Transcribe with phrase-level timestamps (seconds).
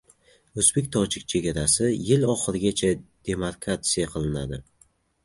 [0.61, 2.89] O‘zbek-tojik chegarasi yil oxirigacha
[3.29, 4.61] demarkatsiya qilinadi